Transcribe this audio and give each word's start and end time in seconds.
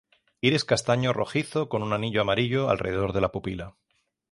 Iris 0.47 0.65
castaño 0.65 1.13
rojizo 1.13 1.69
con 1.69 1.83
un 1.83 1.93
anillo 1.93 2.21
amarillo 2.21 2.69
alrededor 2.71 3.13
de 3.13 3.21
la 3.21 3.31
pupila. 3.31 3.75